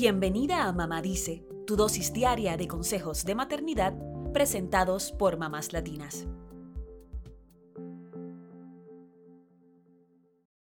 Bienvenida 0.00 0.62
a 0.62 0.72
Mamá 0.72 1.02
Dice, 1.02 1.44
tu 1.66 1.74
dosis 1.74 2.12
diaria 2.12 2.56
de 2.56 2.68
consejos 2.68 3.24
de 3.24 3.34
maternidad 3.34 3.94
presentados 4.32 5.10
por 5.10 5.38
mamás 5.38 5.72
latinas. 5.72 6.28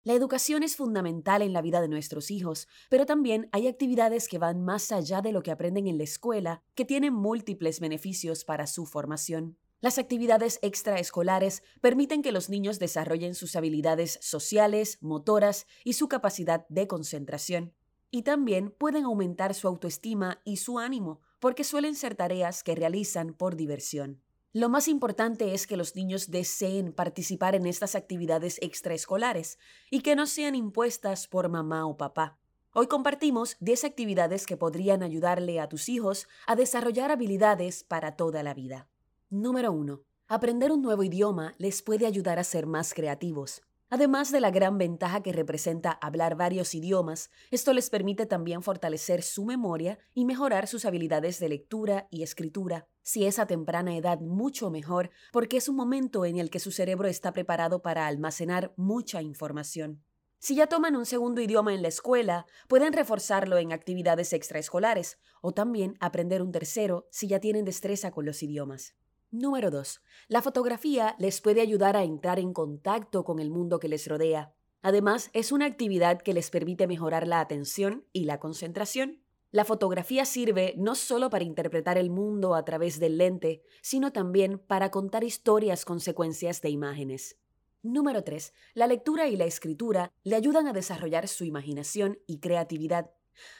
La 0.04 0.12
educación 0.12 0.62
es 0.62 0.76
fundamental 0.76 1.42
en 1.42 1.52
la 1.52 1.62
vida 1.62 1.80
de 1.80 1.88
nuestros 1.88 2.30
hijos, 2.30 2.68
pero 2.90 3.06
también 3.06 3.48
hay 3.50 3.66
actividades 3.66 4.28
que 4.28 4.38
van 4.38 4.64
más 4.64 4.92
allá 4.92 5.20
de 5.20 5.32
lo 5.32 5.42
que 5.42 5.50
aprenden 5.50 5.88
en 5.88 5.98
la 5.98 6.04
escuela, 6.04 6.62
que 6.76 6.84
tienen 6.84 7.12
múltiples 7.12 7.80
beneficios 7.80 8.44
para 8.44 8.68
su 8.68 8.86
formación. 8.86 9.58
Las 9.80 9.98
actividades 9.98 10.60
extraescolares 10.62 11.64
permiten 11.80 12.22
que 12.22 12.30
los 12.30 12.50
niños 12.50 12.78
desarrollen 12.78 13.34
sus 13.34 13.56
habilidades 13.56 14.20
sociales, 14.22 14.96
motoras 15.00 15.66
y 15.82 15.94
su 15.94 16.06
capacidad 16.06 16.68
de 16.68 16.86
concentración. 16.86 17.74
Y 18.10 18.22
también 18.22 18.70
pueden 18.70 19.04
aumentar 19.04 19.54
su 19.54 19.68
autoestima 19.68 20.40
y 20.44 20.56
su 20.56 20.78
ánimo, 20.78 21.20
porque 21.40 21.64
suelen 21.64 21.94
ser 21.94 22.14
tareas 22.14 22.62
que 22.62 22.74
realizan 22.74 23.34
por 23.34 23.56
diversión. 23.56 24.22
Lo 24.54 24.70
más 24.70 24.88
importante 24.88 25.52
es 25.52 25.66
que 25.66 25.76
los 25.76 25.94
niños 25.94 26.30
deseen 26.30 26.92
participar 26.92 27.54
en 27.54 27.66
estas 27.66 27.94
actividades 27.94 28.58
extraescolares 28.62 29.58
y 29.90 30.00
que 30.00 30.16
no 30.16 30.26
sean 30.26 30.54
impuestas 30.54 31.28
por 31.28 31.50
mamá 31.50 31.86
o 31.86 31.98
papá. 31.98 32.38
Hoy 32.72 32.86
compartimos 32.86 33.56
10 33.60 33.84
actividades 33.84 34.46
que 34.46 34.56
podrían 34.56 35.02
ayudarle 35.02 35.60
a 35.60 35.68
tus 35.68 35.88
hijos 35.88 36.28
a 36.46 36.56
desarrollar 36.56 37.10
habilidades 37.10 37.84
para 37.84 38.16
toda 38.16 38.42
la 38.42 38.54
vida. 38.54 38.88
Número 39.28 39.70
1. 39.70 40.00
Aprender 40.28 40.72
un 40.72 40.80
nuevo 40.80 41.02
idioma 41.02 41.54
les 41.58 41.82
puede 41.82 42.06
ayudar 42.06 42.38
a 42.38 42.44
ser 42.44 42.66
más 42.66 42.94
creativos. 42.94 43.62
Además 43.90 44.30
de 44.30 44.40
la 44.40 44.50
gran 44.50 44.76
ventaja 44.76 45.22
que 45.22 45.32
representa 45.32 45.92
hablar 45.92 46.36
varios 46.36 46.74
idiomas, 46.74 47.30
esto 47.50 47.72
les 47.72 47.88
permite 47.88 48.26
también 48.26 48.62
fortalecer 48.62 49.22
su 49.22 49.46
memoria 49.46 49.98
y 50.12 50.26
mejorar 50.26 50.66
sus 50.66 50.84
habilidades 50.84 51.40
de 51.40 51.48
lectura 51.48 52.06
y 52.10 52.22
escritura. 52.22 52.86
Si 53.02 53.24
es 53.24 53.38
a 53.38 53.46
temprana 53.46 53.96
edad, 53.96 54.20
mucho 54.20 54.70
mejor, 54.70 55.10
porque 55.32 55.56
es 55.56 55.70
un 55.70 55.76
momento 55.76 56.26
en 56.26 56.36
el 56.36 56.50
que 56.50 56.60
su 56.60 56.70
cerebro 56.70 57.08
está 57.08 57.32
preparado 57.32 57.80
para 57.80 58.06
almacenar 58.06 58.74
mucha 58.76 59.22
información. 59.22 60.04
Si 60.38 60.54
ya 60.54 60.66
toman 60.66 60.94
un 60.94 61.06
segundo 61.06 61.40
idioma 61.40 61.72
en 61.72 61.80
la 61.80 61.88
escuela, 61.88 62.44
pueden 62.68 62.92
reforzarlo 62.92 63.56
en 63.56 63.72
actividades 63.72 64.34
extraescolares 64.34 65.18
o 65.40 65.52
también 65.52 65.96
aprender 65.98 66.42
un 66.42 66.52
tercero 66.52 67.08
si 67.10 67.26
ya 67.26 67.40
tienen 67.40 67.64
destreza 67.64 68.10
con 68.10 68.26
los 68.26 68.42
idiomas. 68.42 68.94
Número 69.30 69.70
2. 69.70 70.00
La 70.28 70.40
fotografía 70.40 71.14
les 71.18 71.42
puede 71.42 71.60
ayudar 71.60 71.98
a 71.98 72.02
entrar 72.02 72.38
en 72.38 72.54
contacto 72.54 73.24
con 73.24 73.40
el 73.40 73.50
mundo 73.50 73.78
que 73.78 73.88
les 73.88 74.08
rodea. 74.08 74.54
Además, 74.80 75.28
es 75.34 75.52
una 75.52 75.66
actividad 75.66 76.22
que 76.22 76.32
les 76.32 76.48
permite 76.48 76.86
mejorar 76.86 77.26
la 77.26 77.40
atención 77.40 78.06
y 78.14 78.24
la 78.24 78.40
concentración. 78.40 79.20
La 79.50 79.66
fotografía 79.66 80.24
sirve 80.24 80.72
no 80.78 80.94
solo 80.94 81.28
para 81.28 81.44
interpretar 81.44 81.98
el 81.98 82.08
mundo 82.08 82.54
a 82.54 82.64
través 82.64 82.98
del 83.00 83.18
lente, 83.18 83.62
sino 83.82 84.12
también 84.12 84.58
para 84.58 84.90
contar 84.90 85.24
historias 85.24 85.84
con 85.84 86.00
secuencias 86.00 86.62
de 86.62 86.70
imágenes. 86.70 87.36
Número 87.82 88.24
3. 88.24 88.54
La 88.72 88.86
lectura 88.86 89.28
y 89.28 89.36
la 89.36 89.44
escritura 89.44 90.10
le 90.24 90.36
ayudan 90.36 90.68
a 90.68 90.72
desarrollar 90.72 91.28
su 91.28 91.44
imaginación 91.44 92.18
y 92.26 92.38
creatividad. 92.38 93.10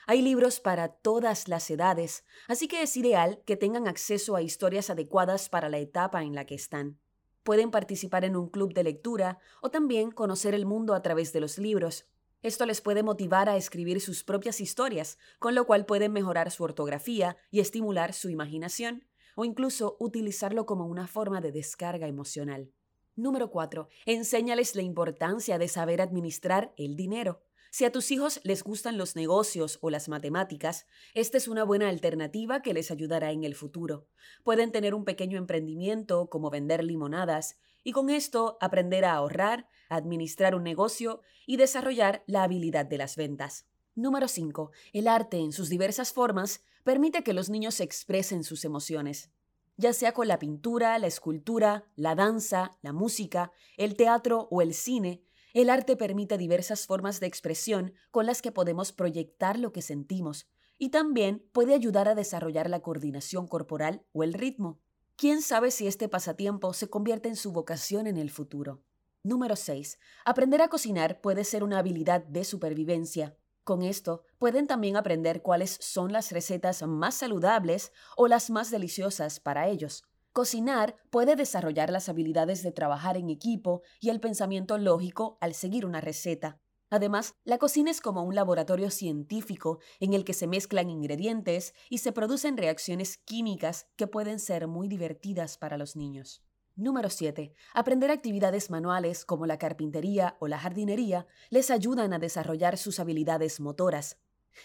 Hay 0.06 0.22
libros 0.22 0.60
para 0.60 0.88
todas 0.88 1.48
las 1.48 1.70
edades, 1.70 2.24
así 2.48 2.68
que 2.68 2.82
es 2.82 2.96
ideal 2.96 3.42
que 3.46 3.56
tengan 3.56 3.88
acceso 3.88 4.36
a 4.36 4.42
historias 4.42 4.90
adecuadas 4.90 5.48
para 5.48 5.68
la 5.68 5.78
etapa 5.78 6.22
en 6.22 6.34
la 6.34 6.44
que 6.44 6.54
están. 6.54 6.98
Pueden 7.42 7.70
participar 7.70 8.24
en 8.24 8.36
un 8.36 8.48
club 8.48 8.74
de 8.74 8.84
lectura 8.84 9.38
o 9.62 9.70
también 9.70 10.10
conocer 10.10 10.54
el 10.54 10.66
mundo 10.66 10.94
a 10.94 11.02
través 11.02 11.32
de 11.32 11.40
los 11.40 11.58
libros. 11.58 12.06
Esto 12.42 12.66
les 12.66 12.80
puede 12.80 13.02
motivar 13.02 13.48
a 13.48 13.56
escribir 13.56 14.00
sus 14.00 14.22
propias 14.22 14.60
historias, 14.60 15.18
con 15.38 15.54
lo 15.54 15.66
cual 15.66 15.86
pueden 15.86 16.12
mejorar 16.12 16.50
su 16.50 16.62
ortografía 16.62 17.36
y 17.50 17.60
estimular 17.60 18.12
su 18.12 18.28
imaginación, 18.28 19.06
o 19.34 19.44
incluso 19.44 19.96
utilizarlo 19.98 20.66
como 20.66 20.86
una 20.86 21.06
forma 21.06 21.40
de 21.40 21.52
descarga 21.52 22.06
emocional. 22.06 22.72
Número 23.16 23.50
4. 23.50 23.88
Enséñales 24.06 24.76
la 24.76 24.82
importancia 24.82 25.58
de 25.58 25.66
saber 25.66 26.00
administrar 26.00 26.72
el 26.76 26.96
dinero. 26.96 27.42
Si 27.70 27.84
a 27.84 27.92
tus 27.92 28.10
hijos 28.10 28.40
les 28.44 28.62
gustan 28.62 28.96
los 28.96 29.14
negocios 29.14 29.78
o 29.82 29.90
las 29.90 30.08
matemáticas, 30.08 30.86
esta 31.14 31.36
es 31.36 31.48
una 31.48 31.64
buena 31.64 31.88
alternativa 31.88 32.62
que 32.62 32.72
les 32.72 32.90
ayudará 32.90 33.30
en 33.30 33.44
el 33.44 33.54
futuro. 33.54 34.06
Pueden 34.42 34.72
tener 34.72 34.94
un 34.94 35.04
pequeño 35.04 35.38
emprendimiento 35.38 36.28
como 36.30 36.50
vender 36.50 36.82
limonadas 36.82 37.58
y 37.84 37.92
con 37.92 38.10
esto 38.10 38.56
aprender 38.60 39.04
a 39.04 39.14
ahorrar, 39.14 39.68
administrar 39.88 40.54
un 40.54 40.64
negocio 40.64 41.22
y 41.46 41.56
desarrollar 41.56 42.24
la 42.26 42.42
habilidad 42.42 42.86
de 42.86 42.98
las 42.98 43.16
ventas. 43.16 43.66
Número 43.94 44.28
5. 44.28 44.70
El 44.92 45.08
arte 45.08 45.38
en 45.38 45.52
sus 45.52 45.68
diversas 45.68 46.12
formas 46.12 46.64
permite 46.84 47.22
que 47.22 47.34
los 47.34 47.50
niños 47.50 47.80
expresen 47.80 48.44
sus 48.44 48.64
emociones 48.64 49.30
ya 49.78 49.92
sea 49.92 50.12
con 50.12 50.28
la 50.28 50.40
pintura, 50.40 50.98
la 50.98 51.06
escultura, 51.06 51.86
la 51.94 52.16
danza, 52.16 52.76
la 52.82 52.92
música, 52.92 53.52
el 53.76 53.94
teatro 53.94 54.48
o 54.50 54.60
el 54.60 54.74
cine, 54.74 55.22
el 55.54 55.70
arte 55.70 55.96
permite 55.96 56.38
diversas 56.38 56.86
formas 56.86 57.20
de 57.20 57.26
expresión 57.26 57.94
con 58.10 58.26
las 58.26 58.42
que 58.42 58.52
podemos 58.52 58.92
proyectar 58.92 59.58
lo 59.58 59.72
que 59.72 59.82
sentimos 59.82 60.46
y 60.78 60.90
también 60.90 61.44
puede 61.52 61.74
ayudar 61.74 62.08
a 62.08 62.14
desarrollar 62.14 62.70
la 62.70 62.80
coordinación 62.80 63.46
corporal 63.48 64.04
o 64.12 64.22
el 64.22 64.32
ritmo. 64.32 64.80
¿Quién 65.16 65.42
sabe 65.42 65.72
si 65.72 65.88
este 65.88 66.08
pasatiempo 66.08 66.72
se 66.72 66.88
convierte 66.88 67.28
en 67.28 67.36
su 67.36 67.52
vocación 67.52 68.06
en 68.06 68.16
el 68.16 68.30
futuro? 68.30 68.82
Número 69.24 69.56
6. 69.56 69.98
Aprender 70.24 70.62
a 70.62 70.68
cocinar 70.68 71.20
puede 71.20 71.42
ser 71.42 71.64
una 71.64 71.80
habilidad 71.80 72.22
de 72.22 72.44
supervivencia. 72.44 73.36
Con 73.64 73.82
esto 73.82 74.22
pueden 74.38 74.66
también 74.66 74.96
aprender 74.96 75.42
cuáles 75.42 75.76
son 75.80 76.12
las 76.12 76.30
recetas 76.32 76.82
más 76.86 77.16
saludables 77.16 77.92
o 78.16 78.28
las 78.28 78.48
más 78.48 78.70
deliciosas 78.70 79.40
para 79.40 79.68
ellos. 79.68 80.04
Cocinar 80.32 80.96
puede 81.10 81.36
desarrollar 81.36 81.90
las 81.90 82.08
habilidades 82.08 82.62
de 82.62 82.72
trabajar 82.72 83.16
en 83.16 83.30
equipo 83.30 83.82
y 84.00 84.10
el 84.10 84.20
pensamiento 84.20 84.78
lógico 84.78 85.38
al 85.40 85.54
seguir 85.54 85.84
una 85.84 86.00
receta. 86.00 86.60
Además, 86.90 87.34
la 87.44 87.58
cocina 87.58 87.90
es 87.90 88.00
como 88.00 88.22
un 88.22 88.34
laboratorio 88.34 88.90
científico 88.90 89.78
en 90.00 90.14
el 90.14 90.24
que 90.24 90.32
se 90.32 90.46
mezclan 90.46 90.88
ingredientes 90.88 91.74
y 91.90 91.98
se 91.98 92.12
producen 92.12 92.56
reacciones 92.56 93.18
químicas 93.18 93.88
que 93.96 94.06
pueden 94.06 94.38
ser 94.38 94.68
muy 94.68 94.88
divertidas 94.88 95.58
para 95.58 95.76
los 95.76 95.96
niños. 95.96 96.42
Número 96.76 97.10
7. 97.10 97.52
Aprender 97.74 98.10
actividades 98.10 98.70
manuales 98.70 99.24
como 99.24 99.46
la 99.46 99.58
carpintería 99.58 100.36
o 100.38 100.46
la 100.46 100.58
jardinería 100.58 101.26
les 101.50 101.70
ayudan 101.70 102.12
a 102.12 102.18
desarrollar 102.18 102.78
sus 102.78 103.00
habilidades 103.00 103.60
motoras. 103.60 104.16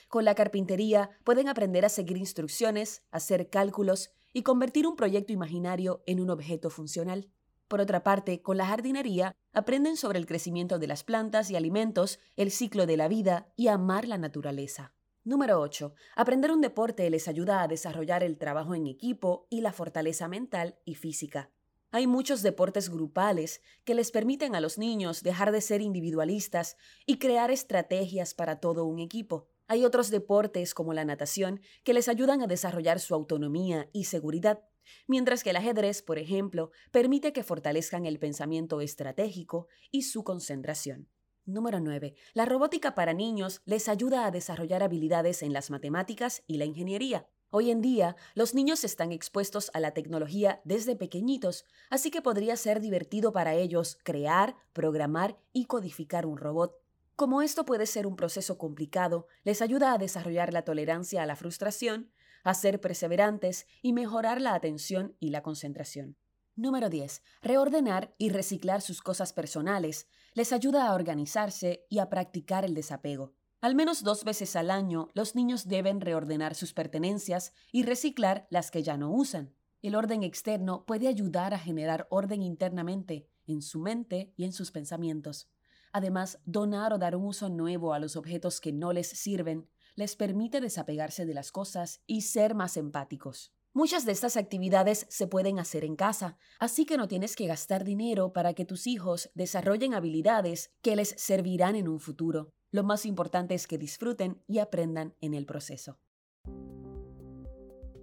Con 0.07 0.24
la 0.24 0.35
carpintería 0.35 1.09
pueden 1.24 1.50
aprender 1.50 1.85
a 1.85 1.90
seguir 1.90 2.18
instrucciones, 2.18 3.03
hacer 3.12 3.50
cálculos 3.50 4.12
y 4.33 4.41
convertir 4.41 4.88
un 4.88 4.95
proyecto 4.95 5.31
imaginario 5.31 6.03
en 6.05 6.19
un 6.19 6.29
objeto 6.29 6.69
funcional. 6.69 7.29
Por 7.67 7.79
otra 7.79 8.03
parte, 8.03 8.41
con 8.41 8.57
la 8.57 8.66
jardinería 8.66 9.35
aprenden 9.53 9.95
sobre 9.95 10.19
el 10.19 10.25
crecimiento 10.25 10.79
de 10.79 10.88
las 10.88 11.03
plantas 11.03 11.49
y 11.49 11.55
alimentos, 11.55 12.19
el 12.35 12.51
ciclo 12.51 12.85
de 12.85 12.97
la 12.97 13.07
vida 13.07 13.53
y 13.55 13.67
amar 13.67 14.07
la 14.07 14.17
naturaleza. 14.17 14.94
Número 15.23 15.61
8. 15.61 15.94
Aprender 16.17 16.51
un 16.51 16.59
deporte 16.59 17.09
les 17.09 17.29
ayuda 17.29 17.61
a 17.61 17.67
desarrollar 17.67 18.23
el 18.23 18.38
trabajo 18.38 18.75
en 18.75 18.88
equipo 18.88 19.47
y 19.49 19.61
la 19.61 19.71
fortaleza 19.71 20.27
mental 20.27 20.75
y 20.83 20.95
física. 20.95 21.50
Hay 21.91 22.07
muchos 22.07 22.41
deportes 22.41 22.89
grupales 22.89 23.61
que 23.85 23.94
les 23.94 24.11
permiten 24.11 24.55
a 24.55 24.59
los 24.59 24.77
niños 24.77 25.21
dejar 25.21 25.51
de 25.51 25.61
ser 25.61 25.79
individualistas 25.79 26.75
y 27.05 27.19
crear 27.19 27.51
estrategias 27.51 28.33
para 28.33 28.59
todo 28.59 28.83
un 28.85 29.00
equipo. 29.00 29.47
Hay 29.73 29.85
otros 29.85 30.11
deportes 30.11 30.75
como 30.75 30.94
la 30.94 31.03
natación 31.03 31.59
que 31.84 31.95
les 31.95 32.07
ayudan 32.07 32.44
a 32.44 32.45
desarrollar 32.45 33.00
su 33.00 33.16
autonomía 33.16 33.89
y 33.91 34.03
seguridad, 34.03 34.61
mientras 35.07 35.44
que 35.44 35.50
el 35.50 35.56
ajedrez, 35.56 36.03
por 36.03 36.19
ejemplo, 36.19 36.69
permite 36.91 37.34
que 37.34 37.41
fortalezcan 37.41 38.06
el 38.06 38.19
pensamiento 38.19 38.81
estratégico 38.81 39.67
y 39.89 40.03
su 40.03 40.23
concentración. 40.23 41.09
Número 41.45 41.79
9. 41.79 42.13
La 42.35 42.45
robótica 42.45 42.94
para 42.94 43.13
niños 43.13 43.63
les 43.66 43.89
ayuda 43.89 44.28
a 44.28 44.29
desarrollar 44.29 44.83
habilidades 44.83 45.42
en 45.42 45.53
las 45.53 45.71
matemáticas 45.71 46.44
y 46.45 46.57
la 46.57 46.65
ingeniería. 46.65 47.27
Hoy 47.50 47.71
en 47.71 47.81
día, 47.81 48.15
los 48.36 48.53
niños 48.53 48.83
están 48.83 49.12
expuestos 49.12 49.71
a 49.74 49.80
la 49.80 49.95
tecnología 49.95 50.62
desde 50.65 50.95
pequeñitos, 50.95 51.65
así 51.89 52.12
que 52.12 52.21
podría 52.21 52.57
ser 52.57 52.80
divertido 52.80 53.33
para 53.33 53.56
ellos 53.56 53.98
crear, 54.03 54.56
programar 54.71 55.36
y 55.51 55.65
codificar 55.65 56.27
un 56.27 56.38
robot. 56.38 56.82
Como 57.15 57.44
esto 57.44 57.63
puede 57.65 57.86
ser 57.86 58.07
un 58.07 58.15
proceso 58.15 58.57
complicado, 58.57 59.27
les 59.44 59.62
ayuda 59.62 59.94
a 59.94 60.00
desarrollar 60.00 60.51
la 60.51 60.63
tolerancia 60.63 61.21
a 61.21 61.25
la 61.27 61.36
frustración, 61.36 62.12
a 62.44 62.56
ser 62.56 62.81
perseverantes 62.81 63.68
y 63.81 63.94
mejorar 63.94 64.42
la 64.42 64.56
atención 64.56 65.15
y 65.19 65.30
la 65.30 65.44
concentración. 65.44 66.18
Número 66.56 66.89
10. 66.89 67.21
Reordenar 67.42 68.15
y 68.18 68.30
reciclar 68.30 68.81
sus 68.81 69.01
cosas 69.01 69.31
personales 69.31 70.07
les 70.33 70.51
ayuda 70.54 70.88
a 70.88 70.94
organizarse 70.94 71.86
y 71.89 72.00
a 72.00 72.10
practicar 72.10 72.65
el 72.65 72.74
desapego. 72.74 73.33
Al 73.62 73.75
menos 73.75 74.04
dos 74.04 74.24
veces 74.24 74.56
al 74.56 74.71
año, 74.71 75.10
los 75.13 75.36
niños 75.36 75.68
deben 75.68 76.01
reordenar 76.01 76.56
sus 76.56 76.74
pertenencias 76.74 77.54
y 77.71 77.83
reciclar 77.83 78.48
las 78.50 78.71
que 78.71 78.83
ya 78.83 78.98
no 78.98 79.12
usan. 79.12 79.54
El 79.81 79.95
orden 79.95 80.24
externo 80.24 80.83
puede 80.86 81.07
ayudar 81.07 81.54
a 81.54 81.60
generar 81.60 82.07
orden 82.10 82.42
internamente, 82.42 83.30
en 83.48 83.62
su 83.62 83.80
mente 83.80 84.33
y 84.36 84.45
en 84.45 84.54
sus 84.54 84.71
pensamientos. 84.71 85.50
Además, 85.94 86.40
donar 86.45 86.92
o 86.92 86.98
dar 86.98 87.16
un 87.16 87.25
uso 87.25 87.50
nuevo 87.50 87.94
a 87.94 88.00
los 88.00 88.16
objetos 88.16 88.60
que 88.60 88.74
no 88.74 88.92
les 88.92 89.07
sirven 89.07 89.69
les 89.95 90.16
permite 90.16 90.60
desapegarse 90.60 91.25
de 91.25 91.36
las 91.36 91.51
cosas 91.51 92.01
y 92.07 92.22
ser 92.22 92.56
más 92.56 92.78
empáticos. 92.78 93.54
Muchas 93.75 94.06
de 94.06 94.12
estas 94.12 94.36
actividades 94.38 95.06
se 95.10 95.28
pueden 95.28 95.60
hacer 95.60 95.84
en 95.84 95.95
casa, 95.95 96.38
así 96.60 96.86
que 96.86 96.98
no 96.98 97.07
tienes 97.07 97.36
que 97.36 97.48
gastar 97.48 97.84
dinero 97.84 98.34
para 98.34 98.54
que 98.54 98.66
tus 98.66 98.88
hijos 98.88 99.30
desarrollen 99.36 99.94
habilidades 99.94 100.72
que 100.81 100.95
les 100.95 101.10
servirán 101.10 101.75
en 101.75 101.88
un 101.88 102.00
futuro. 102.00 102.50
Lo 102.72 102.84
más 102.84 103.06
importante 103.06 103.54
es 103.54 103.68
que 103.68 103.78
disfruten 103.78 104.44
y 104.48 104.60
aprendan 104.60 105.16
en 105.22 105.36
el 105.36 105.46
proceso. 105.46 106.00